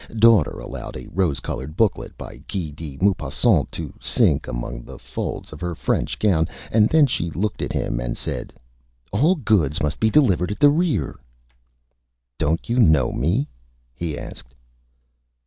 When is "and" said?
6.71-6.89, 7.99-8.17